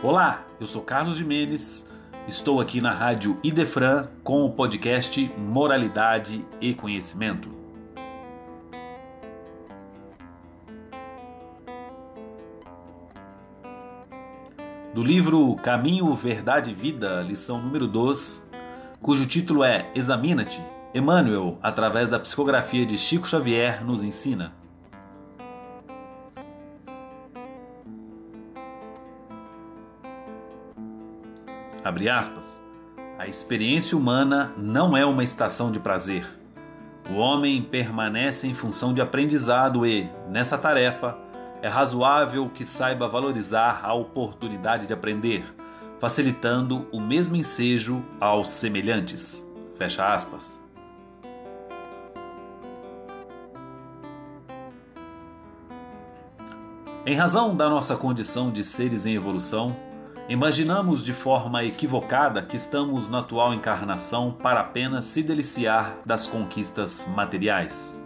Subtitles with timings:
[0.00, 1.84] Olá, eu sou Carlos Jimenez,
[2.28, 7.50] estou aqui na rádio Idefran com o podcast Moralidade e Conhecimento.
[14.94, 18.48] Do livro Caminho, Verdade e Vida, lição número 2,
[19.02, 20.62] cujo título é Examina-te,
[20.94, 24.57] Emmanuel, através da psicografia de Chico Xavier, nos ensina.
[31.84, 32.62] Abre aspas.
[33.18, 36.26] A experiência humana não é uma estação de prazer.
[37.10, 41.16] O homem permanece em função de aprendizado e, nessa tarefa,
[41.62, 45.44] é razoável que saiba valorizar a oportunidade de aprender,
[45.98, 49.46] facilitando o mesmo ensejo aos semelhantes.
[49.76, 50.60] Fecha aspas.
[57.06, 59.74] Em razão da nossa condição de seres em evolução,
[60.28, 67.08] Imaginamos de forma equivocada que estamos na atual encarnação para apenas se deliciar das conquistas
[67.16, 67.98] materiais.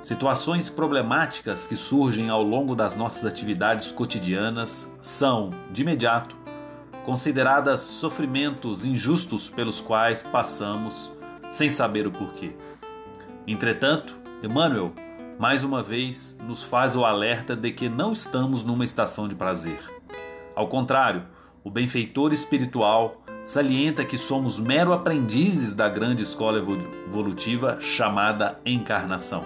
[0.00, 6.36] Situações problemáticas que surgem ao longo das nossas atividades cotidianas são, de imediato,
[7.04, 11.12] consideradas sofrimentos injustos pelos quais passamos
[11.48, 12.54] sem saber o porquê.
[13.44, 14.92] Entretanto, Emmanuel,
[15.36, 19.80] mais uma vez, nos faz o alerta de que não estamos numa estação de prazer.
[20.54, 21.24] Ao contrário,
[21.62, 29.44] o benfeitor espiritual salienta que somos mero aprendizes da grande escola evolutiva chamada encarnação.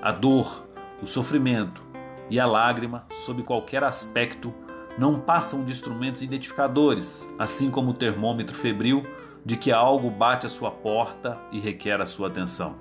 [0.00, 0.66] A dor,
[1.02, 1.82] o sofrimento
[2.30, 4.54] e a lágrima, sob qualquer aspecto,
[4.96, 9.04] não passam de instrumentos identificadores, assim como o termômetro febril
[9.44, 12.76] de que algo bate à sua porta e requer a sua atenção.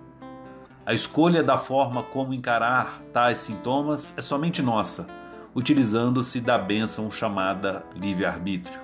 [0.86, 5.08] A escolha da forma como encarar tais sintomas é somente nossa
[5.56, 8.80] utilizando-se da bênção chamada livre-arbítrio.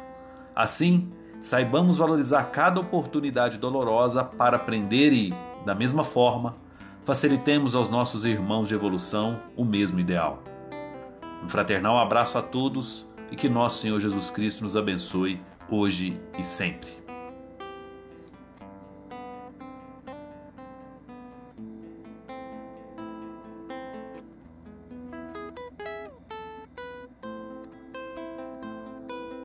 [0.56, 5.34] Assim, saibamos valorizar cada oportunidade dolorosa para aprender e,
[5.66, 6.56] da mesma forma,
[7.04, 10.44] facilitemos aos nossos irmãos de evolução o mesmo ideal.
[11.44, 16.44] Um fraternal abraço a todos e que nosso Senhor Jesus Cristo nos abençoe hoje e
[16.44, 17.09] sempre.